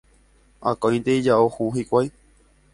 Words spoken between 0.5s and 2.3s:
Akóinte ijao hũ hikuái